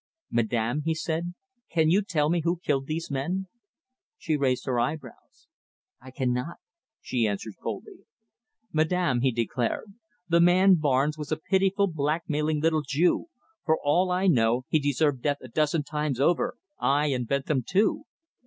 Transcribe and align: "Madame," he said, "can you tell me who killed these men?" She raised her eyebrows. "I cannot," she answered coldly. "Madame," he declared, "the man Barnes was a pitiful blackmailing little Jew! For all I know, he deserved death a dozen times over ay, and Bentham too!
"Madame," 0.31 0.81
he 0.83 0.95
said, 0.95 1.35
"can 1.69 1.91
you 1.91 2.01
tell 2.01 2.27
me 2.31 2.41
who 2.43 2.57
killed 2.57 2.87
these 2.87 3.11
men?" 3.11 3.45
She 4.17 4.35
raised 4.35 4.65
her 4.65 4.79
eyebrows. 4.79 5.47
"I 6.01 6.09
cannot," 6.09 6.57
she 6.99 7.27
answered 7.27 7.53
coldly. 7.61 8.07
"Madame," 8.73 9.21
he 9.21 9.31
declared, 9.31 9.93
"the 10.27 10.41
man 10.41 10.73
Barnes 10.79 11.19
was 11.19 11.31
a 11.31 11.37
pitiful 11.37 11.85
blackmailing 11.85 12.61
little 12.61 12.81
Jew! 12.81 13.27
For 13.63 13.77
all 13.79 14.09
I 14.09 14.25
know, 14.25 14.65
he 14.69 14.79
deserved 14.79 15.21
death 15.21 15.37
a 15.41 15.47
dozen 15.49 15.83
times 15.83 16.19
over 16.19 16.55
ay, 16.79 17.13
and 17.13 17.27
Bentham 17.27 17.61
too! 17.63 18.05